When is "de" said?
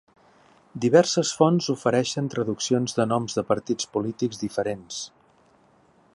3.01-3.07, 3.41-3.47